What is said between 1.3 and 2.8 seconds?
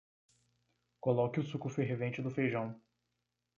o suco fervente do feijão.